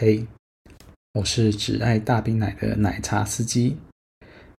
[0.00, 0.24] 嘿，
[1.14, 3.76] 我是只爱大冰奶的奶茶司机。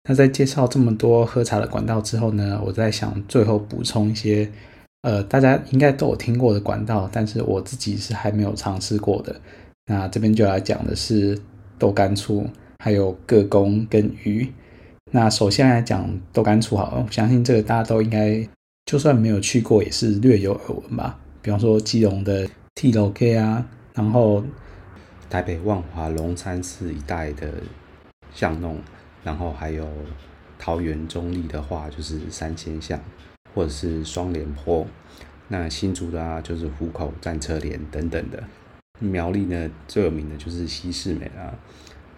[0.04, 4.52] 那在介绍这么多喝茶的管道之后呢，我在想最后补充一些，
[5.04, 9.34] 呃，大家应该都有听过的管道，但是我自己是还没有尝试过的。
[9.86, 11.40] 那这边就来讲的是
[11.78, 12.46] 豆干醋，
[12.80, 14.46] 还有个工跟鱼。
[15.14, 18.46] 那首先来讲豆干醋好了，我相信这个大家都应该
[18.84, 21.18] 就算没有去过，也是略有耳闻吧。
[21.42, 24.44] 比方说基隆的 T 楼 K 啊，然后。
[25.30, 27.54] 台北万华龙山寺一带的
[28.34, 28.82] 巷弄，
[29.24, 29.88] 然后还有
[30.58, 33.00] 桃园中坜的话，就是三仙巷
[33.54, 34.88] 或者是双连坡。
[35.50, 38.44] 那新竹的啊，就是虎口战车连等等的。
[39.00, 41.54] 苗栗呢，最有名的就是西势美啊。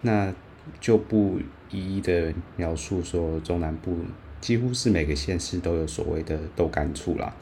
[0.00, 0.32] 那
[0.80, 1.38] 就不
[1.70, 3.94] 一一的描述说，中南部
[4.40, 7.36] 几乎是每个县市都有所谓的豆干醋啦。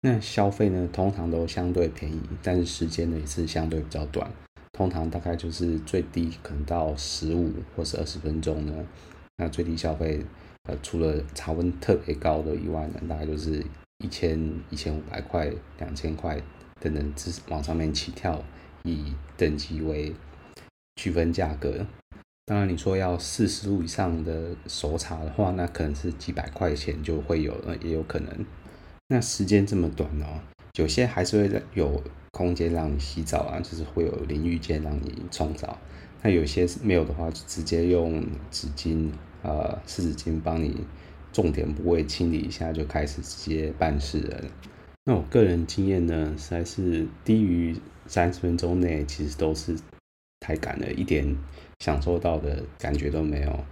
[0.00, 4.28] 那消费呢，通常都相对便宜，但是时间呢也是相对比较短。
[4.78, 8.72] 通常大概就是最低可能到十五或是二十分钟呢，
[9.38, 10.24] 那最低消费
[10.68, 13.60] 呃除了茶温特别高的以外呢，大概就是
[13.98, 14.38] 一千
[14.70, 16.40] 一千五百块、两千块
[16.80, 18.40] 等等，之往上面起跳，
[18.84, 20.14] 以等级为
[20.94, 21.84] 区分价格。
[22.46, 28.46] 当然你说要四十度以上的熟茶的话，那可能是几百块钱就会有了，也有可能。
[29.08, 30.40] 那时间这么短哦，
[30.74, 32.02] 有些还是会有。
[32.30, 35.76] 空间让你洗澡啊，就是会有淋浴间让你冲澡。
[36.22, 39.08] 那有些没有的话，就直接用纸巾
[39.42, 40.84] 啊、呃，湿纸巾帮你
[41.32, 44.44] 重点部位清理一下，就开始直接办事了。
[45.04, 47.74] 那我个人经验呢，实在是低于
[48.06, 49.76] 三十分钟内，其实都是
[50.38, 51.36] 太赶了，一点
[51.80, 53.64] 享受到的感觉都没有。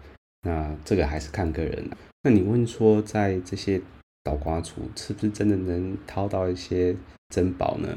[0.43, 1.89] 那这个还是看个人。
[2.23, 3.81] 那你问说，在这些
[4.27, 6.97] 倒挂处是不是真的能掏到一些
[7.29, 7.89] 珍宝呢？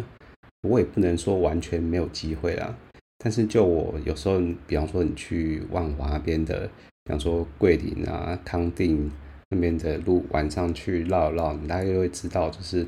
[0.61, 2.77] 我也不能说完全没有机会啦，
[3.17, 6.69] 但是就我有时候，比方说你去万华那边的，
[7.05, 9.09] 比方说桂林啊、康定
[9.49, 12.85] 那边的路，晚上去绕一绕，你大概就会知道，就是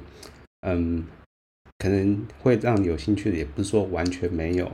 [0.67, 1.03] 嗯，
[1.79, 4.71] 可能会让你有兴趣的，也不是说完全没有，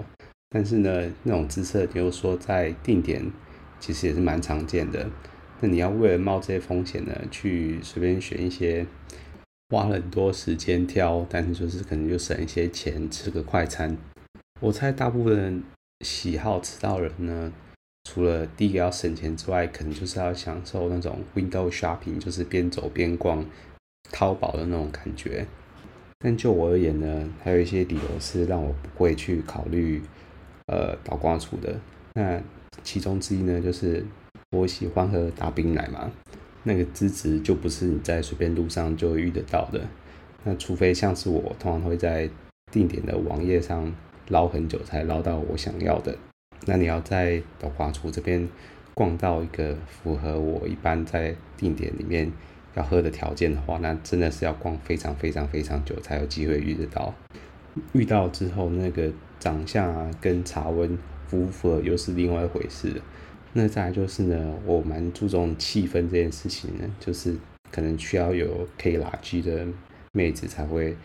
[0.50, 3.32] 但是呢，那种姿色，比如说在定点，
[3.80, 5.10] 其实也是蛮常见的。
[5.60, 8.86] 那你要为了冒这些风险呢，去随便选一些。
[9.70, 13.98] 花了很多时间挑，但是就是可能就省一些钱，吃个快餐。
[14.62, 15.62] 我猜大部分
[16.06, 17.52] 喜好吃到人呢，
[18.06, 23.46] 除了第一个要省钱之外，可能就是要享受那种 window shopping，就是边走边逛
[24.10, 25.46] 淘宝的那种感觉。
[26.20, 30.02] 但就我而言呢，还有一些理由是让我不会去考虑
[30.68, 31.78] 呃倒挂厝的。
[32.14, 32.42] 那
[32.84, 34.06] 其中之一呢，就是
[34.58, 36.12] 我喜欢喝大冰奶嘛。
[36.64, 39.82] 那个资质就不是你在随便路上就会遇得到的，
[40.44, 42.30] 那除非像是我，通常会在
[42.72, 43.94] 定点的网页上
[44.28, 46.14] 捞很久才捞到我想要的。
[46.66, 48.46] 那你要在倒挂厝这边
[48.94, 52.30] 逛到一个符合我一般在定点里面
[52.76, 57.14] 要喝的条件的话，那真的是要逛非常非常非常久才有机会遇得到。
[57.94, 60.98] 遇到之后，那个长相啊跟茶温
[61.28, 63.02] 符不符合又是另外一回事。
[63.54, 67.36] 那再来就是呢，我蛮注重气氛这件事情呢，就是
[67.72, 69.66] 可能需要有可以拉近的
[70.12, 70.96] 妹子才会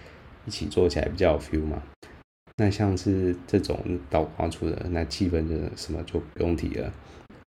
[0.44, 1.82] 一起做起来比较有 feel 嘛。
[2.56, 6.92] 那像是这种倒挂出的，那气氛的什么就不用提了。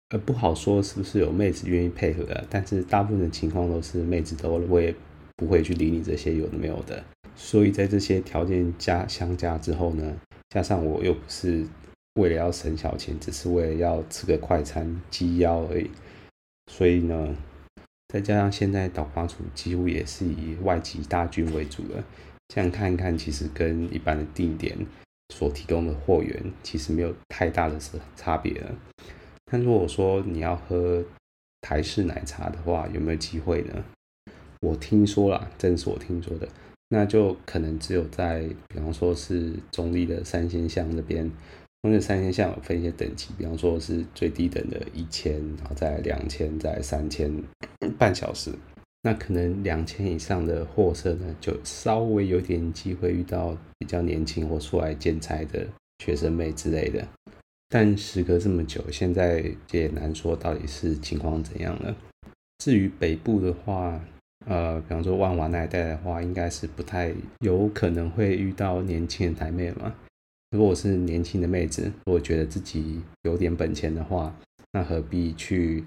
[0.09, 4.93] 呃，不好说是不是有妹子愿意配合的，但是大部分的情况都是妹子都会
[5.37, 7.01] 不会去理你这些有的没有的。
[7.35, 10.17] 所以在这些条件加相加之后呢，
[10.49, 11.65] 加上我又不是。
[12.15, 15.89] 为了要省小钱，只是为了要吃个快餐鸡腰而已。
[16.71, 17.35] 所以呢，
[18.07, 22.03] 再加上现在倒挂厝几乎也是以外籍大军为主了。
[22.47, 24.77] 这样看一看，其实跟一般的定点
[25.33, 27.79] 所提供的货源其实没有太大的
[28.15, 28.75] 差别了。
[29.51, 31.03] 但如果说你要喝
[31.61, 33.83] 台式奶茶的话，有没有机会呢？
[34.61, 36.47] 我听说啦，正是我听说的，
[36.89, 41.31] 那就可能只有在，比方说是中立的三仙巷那边。
[41.81, 47.31] 那三仙巷有分一些等级，比方说是最低等的一千，然后再两千，再三千
[47.97, 48.51] 半小时。
[49.01, 55.65] 那可能两千以上的货色呢，就稍微有点机会遇到比较年轻或出来兼差的
[56.03, 57.07] 学生妹之类的。
[57.69, 61.95] 但时隔这么久，现在也难说到底是情况怎样了。
[62.57, 63.97] 至于北部的话，
[64.47, 69.95] 呃，比方说万华那一带的话，应该是不太有可能会遇到年轻的台妹嘛。
[70.51, 74.35] 如果我是年轻的妹子，如果觉得自己有点本钱的话，
[74.71, 75.83] 那何必去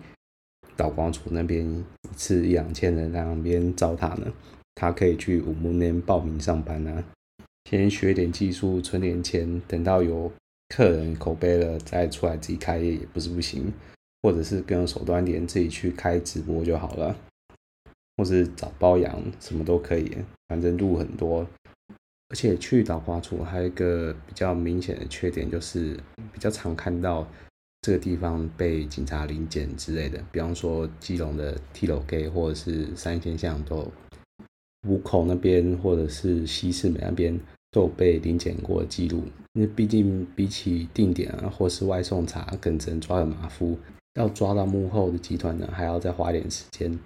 [0.77, 4.33] 岛光族那边一次一两千人在那边糟蹋呢？
[4.77, 7.05] 他可以去五木那边报名上班啊，
[7.69, 10.31] 先学点技术，存点钱，等到有
[10.69, 13.73] 客人口碑了，再出来自己开业也不是不行，
[14.23, 17.17] 或者是更有手段点，自己去开直播就好了，
[18.17, 20.17] 或是找包养，什么都可以，
[20.47, 21.45] 反正路很多。
[22.33, 25.97] 而且去岛瓜厝还有一个比较明显的缺点，就是
[26.33, 27.25] 比较常看到
[27.83, 33.87] 这个地方被警察临检之类的，比方说基隆的 T 楼街或者是三线巷都
[34.89, 37.39] 五口那边或者是西势美那边。
[37.75, 39.23] 都有被临检过记录，
[39.55, 43.79] 那毕竟比起定点啊，或是外送茶，更只能抓个马夫，
[44.13, 46.99] 要抓到幕后的集团呢，还要再花点时间。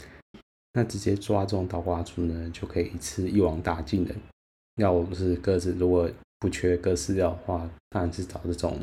[0.73, 4.13] 那直接抓这种倒挂猪呢，就可以一次一网打尽的。
[4.77, 8.79] 要我们是各自，如果不缺各饲料的话，当然是找这种。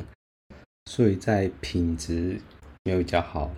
[0.86, 2.40] 所以在品质
[2.84, 3.52] 没有比较好，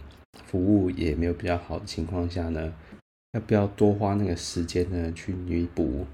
[0.46, 2.74] 服务也没有比较好的情况下呢，
[3.32, 6.06] 要不要多花那个时间呢，去弥补？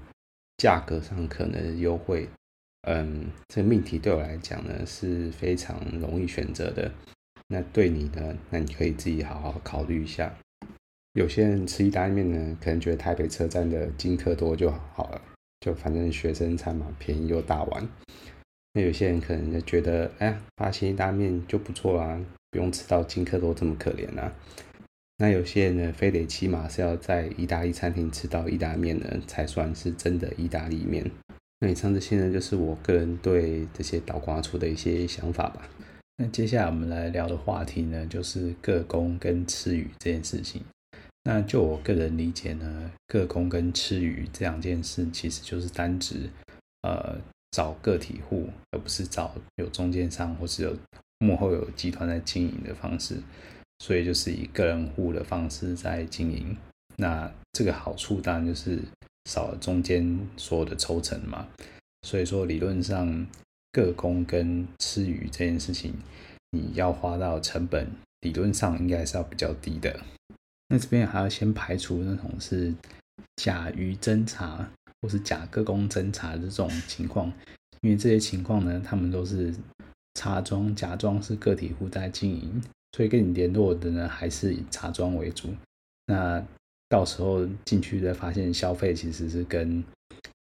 [0.58, 2.28] 价格上可能优惠，
[2.82, 6.92] 嗯，这个命题对我来讲呢是非常容易选择的。
[7.48, 10.32] 那对你呢，那你可以自己好好考虑一下。
[11.14, 15.20] 有些人吃意大利面呢，可能觉得台北车站的金客多就好了，
[15.62, 17.88] 就反正学生餐嘛，便宜又大碗。
[18.74, 22.20] 那有些人可能就觉得，哎呀，八仙意大利面就不错啦，
[22.50, 24.32] 不用吃到金克多这么可怜啊。
[25.18, 31.08] 那有些人呢，非得起码是要在意大利餐厅吃到意大利面呢，才算是真的意大利面。
[31.60, 35.68] 那以上这些呢，就是我个人对这些岛瓜厝的一些想法吧。
[36.16, 40.62] 那接下来我们来聊的话题呢，就是个工跟吃鱼这件事情。
[41.24, 46.28] 那就我个人理解呢，个工跟吃鱼这两件事，其实就是单指
[46.82, 47.16] 呃
[47.52, 50.76] 找个体户，而不是找有中间商或是有
[51.20, 53.16] 幕后有集团在经营的方式。
[53.78, 56.56] 所以就是以个人户的方式在经营，
[56.96, 58.78] 那这个好处当然就是
[59.24, 61.48] 少了中间所有的抽成嘛。
[62.02, 63.26] 所以说理论上
[63.72, 65.94] 个工跟吃鱼这件事情，
[66.50, 67.90] 你要花到成本，
[68.20, 70.00] 理论上应该是要比较低的。
[70.72, 72.72] 那这边还要先排除那种是
[73.36, 74.66] 假鱼侦查
[75.02, 77.30] 或是假个工侦查的这种情况，
[77.82, 79.54] 因为这些情况呢，他们都是
[80.14, 82.62] 茶庄假装是个体户在经营。
[82.96, 85.50] 所以跟你联络的呢，还是以茶庄为主。
[86.06, 86.42] 那
[86.88, 89.84] 到时候进去再发现消费其实是跟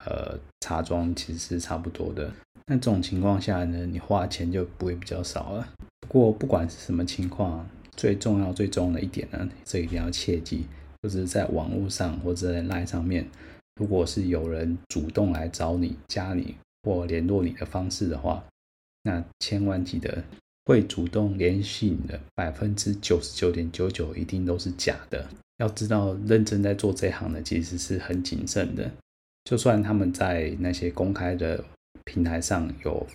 [0.06, 2.34] 呃茶庄其实是差不多的。
[2.66, 5.68] 那这种情况下呢，你花钱就不会比较少了。
[6.00, 10.66] 不过不管是什么情况，最重要最重要的一点呢，这一定要切记，
[11.04, 13.28] 就是在网络上或者在 LINE 上面，
[13.76, 18.44] 如果是有人主动来找你、加你或联络你的方式的话，
[19.04, 20.24] 那千万记得。
[20.68, 25.24] 会主动联系你的百分之九十九点九九一定都是假的。
[25.58, 28.90] 要知道，认真在做这行的其实是很谨慎的。
[29.44, 31.64] 就算他们在那些公开的
[32.04, 33.06] 平台上有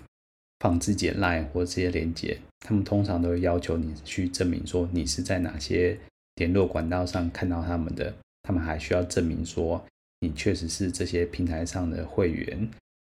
[0.60, 5.98] 放自己的 line 或这些链接，他们通常都会要求你去证明说你是在哪些
[6.36, 8.14] 联络管道上看到他们的。
[8.43, 9.84] 他们还需要证明说
[10.20, 12.69] 你确实是这些平台上的会员，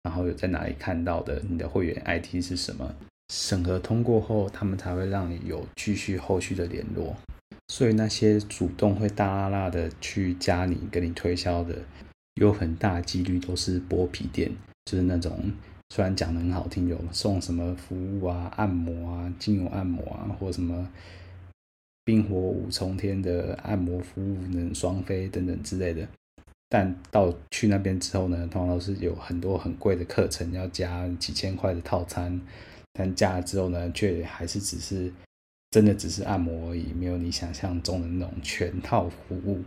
[0.02, 2.94] 然后有在哪里看到的，你的会员 ID 是什么。
[3.32, 7.16] 审核通过后，他们才会让你有继续后续的联络。
[7.68, 11.78] 所以那些主动会大拉拉的去加你、跟你推销的，
[12.34, 14.52] 有很大几率都是剥皮店，
[14.84, 15.50] 就是那种
[15.94, 20.90] 虽然讲得很好听，有送什么服务啊、按摩啊、精油按摩啊，或什么
[22.04, 26.04] 冰火五重天的按摩服务能双飞等等之类的。
[26.68, 32.40] 但到去那边之后呢，通常都是有很多很贵的课程要加几千块的套餐。
[32.92, 35.12] 但加了之后呢，却还是只是
[35.70, 39.62] 真的只是按摩而已，没有你想象中的那种全套服务。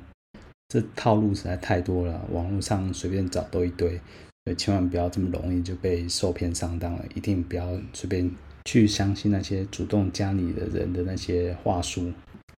[0.67, 4.01] 这套路实在太多了，网络上随便找都一堆，
[4.47, 7.03] 所以千万不要这么容易就被受骗上当了。
[7.13, 8.31] 一定不要随便
[8.63, 12.09] 去相信那些主动加你的人的那些话术，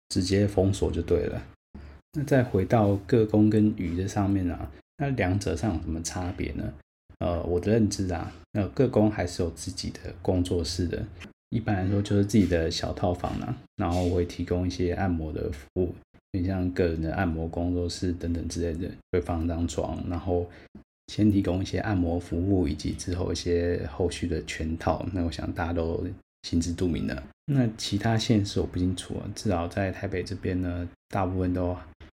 [0.10, 1.41] 直接封锁就对了。
[2.12, 6.74] 那再回到个工跟鱼的上面啊，那两者上有什么差别呢？
[7.20, 11.01] 呃，我的认知啊，那个工还是有自己的工作室的，
[11.51, 15.96] 一般来说就是自己的小套房啊，然后会提供一些按摩的服务，
[16.34, 20.46] 你像个人的按摩工作室等等之类的，会放张床，然后
[21.07, 25.05] 先提供一些按摩服务，以及之后一些后续的全套。
[25.13, 26.05] 那我想大家都
[26.43, 27.23] 心知肚明了。
[27.45, 31.75] 那其他县市我不清楚啊，至少在台北这边呢，大部分都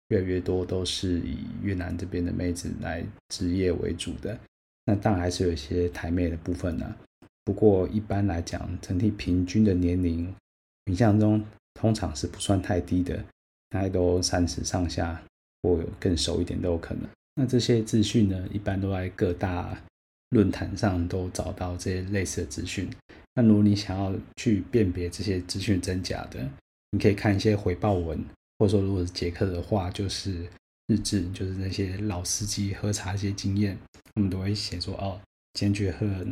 [0.08, 4.38] 越来越多都是以越南这边的妹子来职业为主的。
[4.86, 6.96] 那当然还是有一些台妹的部分呢、
[7.44, 10.34] 不过一般来讲，整体平均的年龄，
[10.86, 13.22] 印象中通常是不算太低的，
[13.68, 15.22] 大概都三十上下，
[15.62, 17.06] 或更熟一点都有可能。
[17.40, 19.80] 那这些资讯呢，一般都在各大
[20.30, 22.90] 论坛上都找到这些类似的资讯。
[23.36, 26.50] 那如果你想要去辨别这些资讯真假的，
[26.90, 28.18] 你可以看一些回报文，
[28.58, 30.48] 或者说如果是捷克的话，就是
[30.88, 35.20] 日志，就是那些老司机喝茶一些经验，他们都会写说哦，
[35.54, 36.26] 今天去喝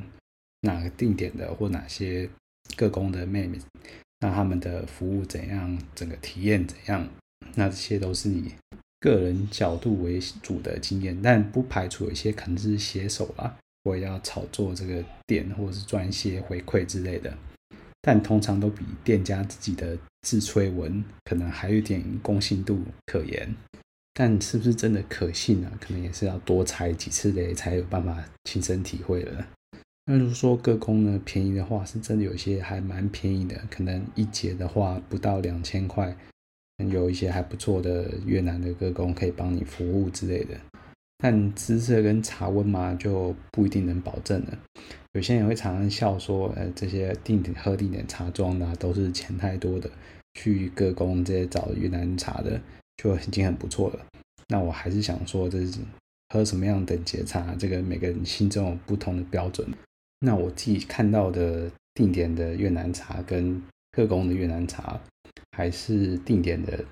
[0.63, 2.29] 哪个定点的或哪些
[2.77, 3.61] 各宫的妹妹，
[4.19, 7.09] 那他们的服务怎样，整个体验怎样，
[7.55, 8.53] 那这些都是你。
[9.01, 17.33] 个人角度为主的经验，但不排除有一些可能是写手啦，或要炒作这个店，或者是赚一些回馈之类的。
[18.03, 23.55] 但通常都比店家自己的自吹文可能还有点公信度可言。
[24.15, 25.71] 但是不是真的可信呢？
[25.79, 29.47] 可能也是要多踩几次雷才有办法亲身体会了。
[30.07, 36.17] 那如果说各宫呢便宜的话，是真的有些还蛮便宜的，可能一节的话不到两千块。
[36.79, 40.55] 有一些还不错的越南的歌工可以帮你服务之类的，
[41.19, 44.59] 但姿色跟茶温嘛就不一定能保证了。
[45.15, 49.91] 有些人会常常笑说，呃，这些定点喝定点茶庄的都是钱太多的，
[50.35, 52.61] 去歌工这些找越南茶的
[52.99, 54.07] 就已经很不错了。
[54.49, 55.79] 那我还是想说，这是
[56.29, 59.67] 喝什么样等级茶，这个每个人心中有不同的标准。
[60.21, 63.63] 那我自己看到的定点的越南茶跟
[63.97, 65.01] 特工的越南茶。
[65.57, 66.85] 还是定点的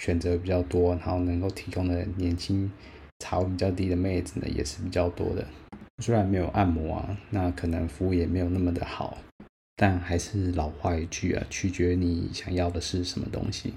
[0.00, 2.70] 选择比较多，然后能够提供的年轻、
[3.18, 5.44] 茶比较低的妹子呢，也是比较多的。
[6.00, 9.18] 虽然没有按摩啊，那可能服务也没有那么的好，
[9.74, 13.74] 但还是老话一句啊，取决于你想要的是什么东西。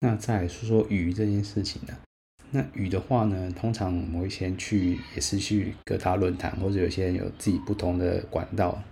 [0.00, 1.96] 那再来说说鱼这件事情呢？
[2.50, 8.82] 那鱼的话呢，通常我们会先去，也是去各大论坛，或者有些人有自己不同的管道。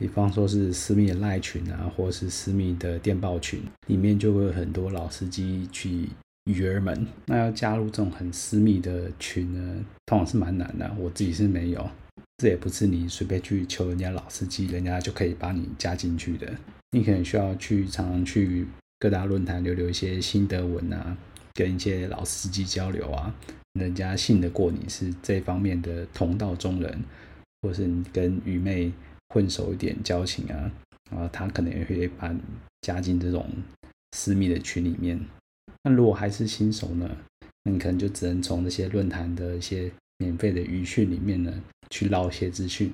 [0.00, 6.08] 比方说是私密的赖群啊，或是私密的电报群，里面就会有很多老司机去
[6.46, 7.06] 鱼儿们。
[7.26, 10.90] 那要加入这种很私密的群呢，通常是蛮难的。
[10.98, 11.86] 我自己是没有，
[12.38, 16.50] 这也不是你随便去求人家老司机，人家就可以把你加进去的。
[16.92, 18.66] 你可能需要去常常去
[19.00, 21.14] 各大论坛留留一些心得文啊，
[21.52, 23.34] 跟一些老司机交流啊，
[23.74, 27.04] 人家信得过你是这方面的同道中人，
[27.60, 28.90] 或是你跟鱼妹。
[29.32, 30.70] 混熟一点交情啊，
[31.10, 32.40] 然后他可能也会把你
[32.82, 33.46] 加进这种
[34.12, 35.18] 私密的群里面。
[35.82, 37.08] 那如果还是新手呢，
[37.64, 42.92] 那你可能就只能从这些论坛的一些免费的鱼讯里面呢去捞一些资讯。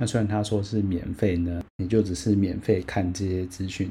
[0.00, 3.90] 那虽然他说是免费呢，你就只是免费看这些资讯。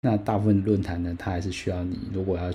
[0.00, 2.52] 那大部分论坛呢，它还是需要你，如果要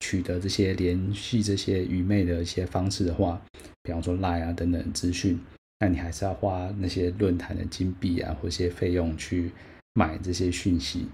[0.00, 3.40] 取得这些联系这些愚昧的一些方式的话，
[3.82, 5.38] 比方说 Line 啊等等资讯。
[5.80, 9.50] 那你还是要花那些论坛的金币啊，或一些费用去
[9.94, 11.08] 买这些讯息。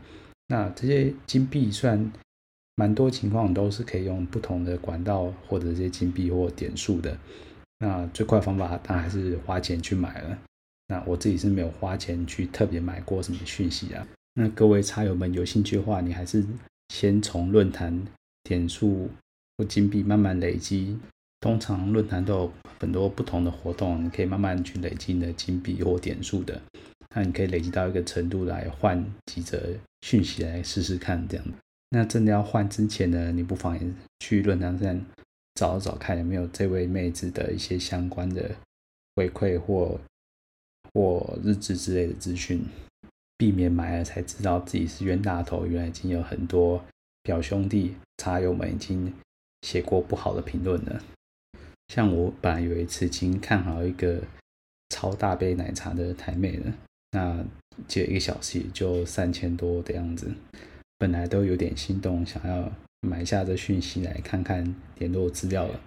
[0.48, 2.12] 那这些金币虽然
[2.74, 7.16] 蛮多情况都是可以用不同的管道获得这些金币或点数的。
[7.78, 10.38] 那最快方法当然还是花钱去买了。
[10.88, 14.06] 那我自己是没有花钱去特别买过什么讯息啊。
[14.34, 16.44] 那各位茶友们有兴趣的话，你还是
[16.88, 18.06] 先从论坛
[18.42, 19.08] 点数
[19.56, 20.98] 或金币慢慢累积。
[21.40, 26.60] 通常论坛都有很多不同的活动，你可以慢慢去累积你的金币或点数的。
[27.14, 31.46] 那你可以累积到一个程度来换几则讯息来试试看，这样。
[31.90, 33.86] 那真的要换之前呢，你不妨也
[34.20, 35.00] 去论坛上
[35.54, 38.50] 找找看有没有这位妹子的一些相关的
[39.14, 39.98] 回馈或
[40.92, 42.64] 或日志之类的资讯，
[43.38, 46.84] 避免买了才知道自己是冤大头，原来已经有很多
[47.22, 49.14] 表兄弟茶友们已经
[49.62, 51.02] 写过不好的评论了。
[51.88, 54.20] 像我本来有一次已经看好一个
[54.90, 56.72] 超大杯奶茶的台妹了，
[57.12, 57.44] 那
[57.86, 60.32] 接一个小时也就三千多的样子，
[60.98, 65.80] 本来都有点心动，想要买下这讯息来看看联络资料了。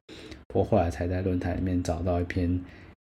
[0.53, 2.59] 我后来才在论坛里面找到一篇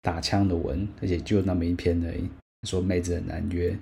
[0.01, 2.29] 打枪的文，而且就那么一篇而已，
[2.67, 3.77] 说妹子很难约，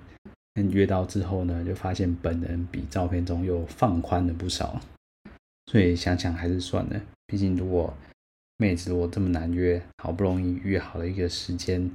[0.54, 4.80] 但约到之后呢，就发现本人比照片中又放宽了不少，
[5.66, 7.92] 所以想想还是算了，毕竟如果
[8.58, 11.88] 妹子，我这么难约，好不容易约好了一个时间，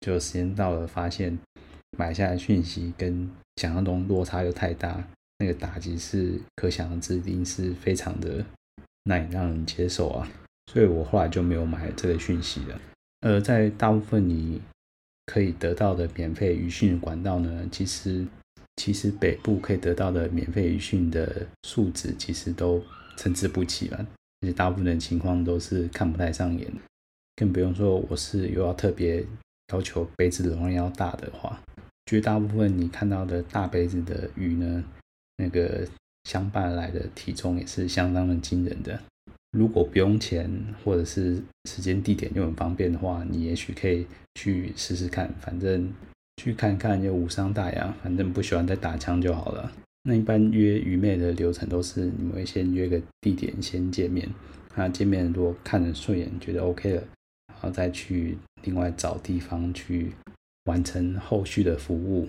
[0.00, 1.38] 就时间到了，发现
[1.96, 5.02] 买下来讯息跟想象中落差又太大，
[5.38, 8.44] 那个打击是可想而知，一定是非常的
[9.04, 10.28] 难以让人接受啊。
[10.72, 12.80] 所以我后来就没有买这个讯息了。
[13.20, 14.60] 而在大部分你
[15.26, 18.26] 可以得到的免费渔讯管道呢，其实
[18.76, 22.82] 其实北部可以得到的免费渔讯的数值其实都
[23.16, 24.06] 参差不齐了，
[24.40, 26.66] 而且大部分情况都是看不太上眼，
[27.36, 29.24] 更不用说我是又要特别
[29.72, 31.60] 要求杯子容量要大的话，
[32.06, 34.84] 绝大部分你看到的大杯子的鱼呢，
[35.36, 35.86] 那个
[36.24, 38.98] 相伴来的体重也是相当的惊人的。
[39.52, 40.48] 如果不用钱，
[40.84, 44.06] 或者是时间地点又很方便的话，你也许可以
[44.36, 45.28] 去试试看。
[45.40, 45.92] 反正
[46.36, 49.72] 去看看又无伤大雅，反正不喜欢再打枪就好了。
[50.02, 54.28] 那一般约愚妹的流程都是，你们会先约个地点先见面，
[54.74, 57.02] 那见面如果看着顺眼，觉得 OK 了，
[57.48, 60.12] 然后再去另外找地方去
[60.64, 62.28] 完成后续的服务。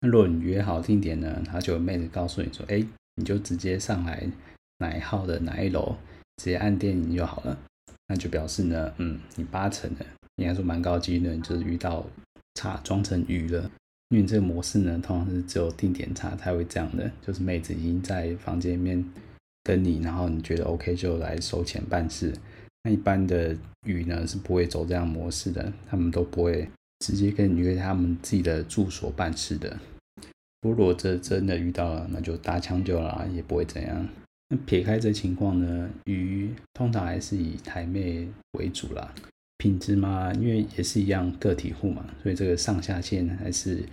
[0.00, 2.84] 那如果你约好地点呢，他就有妹子告诉你说，哎，
[3.16, 4.28] 你就直接上来
[4.78, 5.96] 哪一号的哪一楼。
[6.36, 7.58] 直接按电影就好了，
[8.08, 10.06] 那就表示呢，嗯，你八成的，
[10.36, 12.06] 应该说蛮高机率，就是遇到
[12.54, 13.70] 差装成鱼了。
[14.10, 19.04] 因为这个模式呢，通常是只有定点查才会这样的，就是妹子已经在房间里面
[19.62, 22.34] 跟你，然后你觉得 OK 就来收钱办事。
[22.82, 29.78] 那一般的鱼呢是不会走这样模式的，他们都不会直接跟你约他们自己的住所办事的。
[30.62, 34.08] 如果这真的遇到了，那就打枪就了，也不会怎样。
[34.48, 38.26] 那撇开这情况呢，鱼通常还是以台妹
[38.58, 39.14] 为主啦。
[39.60, 43.84] 品质嘛，因为也是一样个体户嘛，所以这个上下限还是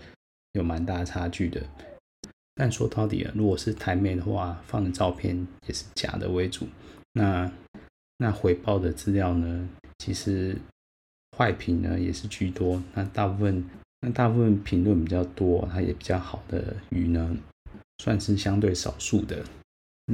[0.54, 1.62] 有蛮大差距的。
[2.56, 6.66] 但说到底啊，如果是台妹的话，放的照片也是假的为主。
[7.12, 7.52] 那
[8.18, 10.56] 那回报的资料呢，其实
[11.38, 12.82] 坏评呢也是居多。
[12.94, 13.62] 那大部分
[14.00, 17.38] 那大部分评论比较多，它也比较好的鱼呢，
[17.98, 19.44] 算是相对少数的。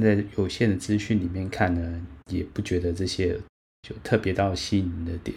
[0.02, 3.38] 在有限的资讯里面看呢，也不觉得这些
[3.84, 5.36] 就特别到吸引你的点。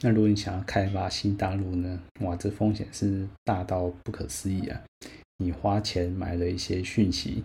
[0.00, 4.80] 那如果你想要开发新大陆呢，哇，这风险是大到不可思议啊！
[5.38, 7.42] 你花钱买了一些讯息，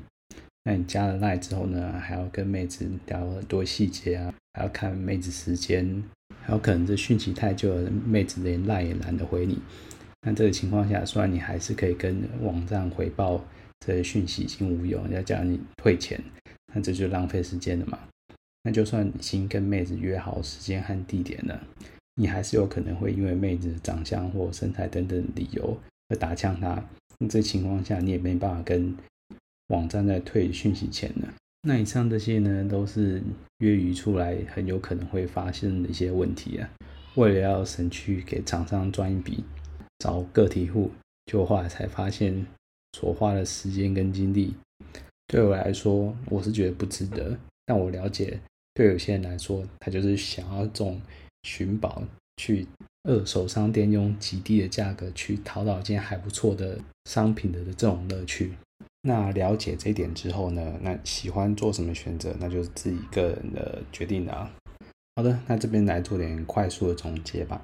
[0.64, 6.04] 那你加了赖之后呢，还要跟妹子聊很多细节啊，还要看妹子时间，
[6.46, 9.58] 还有可能这讯息太久了，妹子连赖也懒得回你。
[10.22, 13.44] 那这个情况下，虽然你还是可以跟网站回报
[13.80, 16.22] 这些讯息已经无用，要叫你退钱。
[16.72, 17.98] 那这就浪费时间了嘛？
[18.64, 21.62] 那就算已经跟妹子约好时间和地点了，
[22.16, 26.84] 你还是有可能会因为妹子的长相或身材等等理由而打枪她。
[27.18, 28.96] 那这情况下，你也没办法跟
[29.68, 31.34] 网站再退讯息钱了。
[31.64, 33.22] 那以上这些呢，都是
[33.60, 36.70] 约鱼出来很有可能会发生的一些问题啊。
[37.16, 39.44] 为了要省去给厂商赚一笔，
[40.00, 40.90] 找个体户，
[41.26, 42.46] 就后来才发现
[42.94, 44.54] 所花的时间跟精力。
[45.28, 47.38] 对我来说，我是觉得不值得。
[47.66, 48.38] 但我了解，
[48.74, 51.00] 对有些人来说，他就是想要这种
[51.44, 52.02] 寻宝，
[52.38, 52.68] 去
[53.04, 58.54] 二手商店用极低的价格去淘到一件还不错的商品的这种乐趣。
[59.02, 64.52] 那了解这一点之后呢，那喜欢做什么选择，那就是自己个人的决定了啊。
[65.16, 67.62] 好的，那这边来做点快速的总结吧。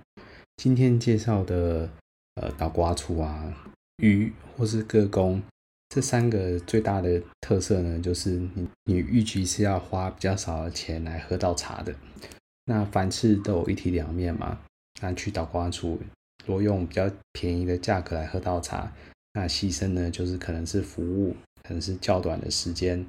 [0.58, 1.90] 今天介绍的
[2.36, 3.54] 呃倒瓜厝啊，
[4.04, 5.42] 鱼或是个工。
[5.90, 11.94] 这三个最大的特色呢，就是你你预期是要花比较少的钱来喝到茶的。
[12.66, 14.60] 那凡事都有一体两面嘛。
[15.02, 15.98] 那去倒瓜处
[16.46, 18.92] 若用比较便宜的价格来喝到茶，
[19.34, 23.04] 那牺牲呢就是可能是服务，可能是较短的时间。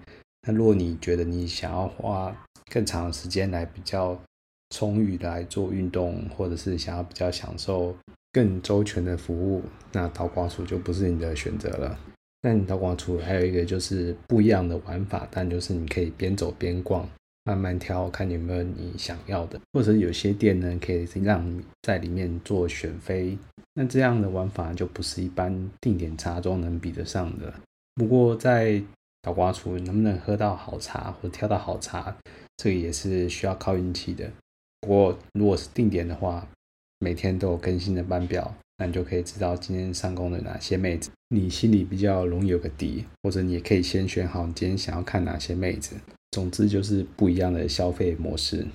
[0.47, 2.35] 那如果你觉得你想要花
[2.71, 4.19] 更长的时间来比较
[4.71, 7.95] 充裕的来做运动，或者是想要比较享受
[8.33, 9.63] 更周全的服务，
[9.93, 11.99] 那倒瓜处就不是你的选择了。
[12.43, 17.09] 但你倒瓜厝还有一个就是不一样的玩法，但就是你可以边走边逛，
[17.45, 23.37] 慢慢挑，看有没有你想要的，或者有些店呢可以让你在里面做选妃。
[23.75, 27.53] 那这样的玩法就不是一般定点茶庄能比得上的。
[27.95, 28.83] 不过在
[29.23, 32.17] 倒瓜厝能不能喝到好茶或者挑到好茶，
[32.57, 34.31] 这个也是需要靠运气的。
[34.81, 36.49] 不过如果是定点的话，
[36.99, 38.55] 每天都有更新的班表。
[38.81, 45.95] 那你就可以知道今天上工的哪些妹子，你心里比较容易有个底，或者你也可以先选好你今天想要看哪些妹子。
[46.31, 48.67] 总之就是不一样的消费模式。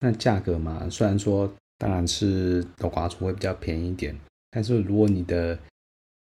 [0.00, 4.18] 那价格嘛，虽然说当然是倒瓜厝会比较便宜一点，
[4.50, 5.56] 但是如果你的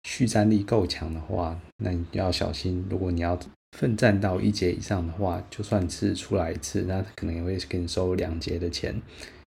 [0.03, 2.85] 续战力够强的话，那你要小心。
[2.89, 3.37] 如果你要
[3.77, 9.01] 奋战到一节以上的话，就算是出来一次，那可能也会给你收两节的钱。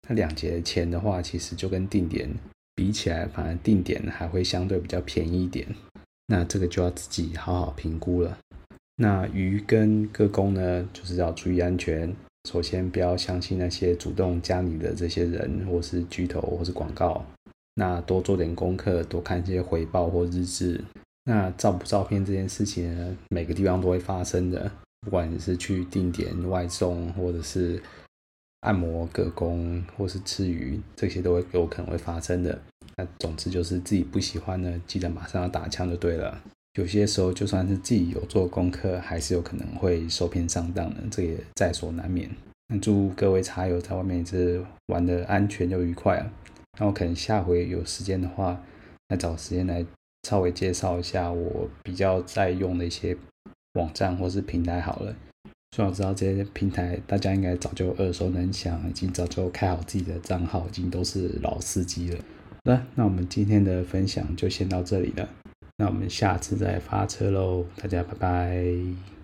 [0.08, 2.30] 那两节的钱的话，其实就跟定点。
[2.78, 5.66] 比起来，反而定点还会相对比较便宜一点，
[6.28, 8.38] 那这个就要自己好好评估了。
[8.94, 12.14] 那鱼跟个工呢，就是要注意安全，
[12.48, 17.24] 首先不要相信那些主动加你的这些人，或是巨头，或是广告。
[17.74, 20.80] 那多做点功课，多看一些回报或日志。
[21.24, 24.70] 那照不照片这件事情呢，每个地方都会发生的。
[25.00, 27.82] 不管你是去定点外送，或者是
[28.60, 32.58] 按摩、割工，或是吃鱼，这些都会有可能会发生的。
[32.96, 36.40] 那总之就是自己不喜欢呢，记得马上要打枪就对了。
[36.74, 42.30] 有些时候就算是自己有做功课，还是有可能会受骗上当的，这也在所难免。
[42.68, 46.30] 那祝各位茶友在外面是玩得安全又愉快啊！
[46.78, 48.62] 那我可能下回有时间的话，
[49.08, 49.84] 再找时间来
[50.28, 53.16] 稍微介绍一下我比较在用的一些
[53.74, 55.16] 网站或是平台好了。
[55.76, 62.18] 虽然我知道这些平台大家应该早就耳熟能详，已经早就开好自己的账号，已经都是老司机了。
[62.64, 65.28] 好的，那我们今天的分享就先到这里了。
[65.76, 69.17] 那我们下次再发车喽，大家拜拜。